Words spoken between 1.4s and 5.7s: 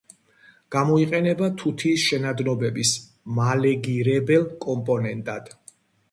თუთიის შენადნობების მალეგირებელ კომპონენტად.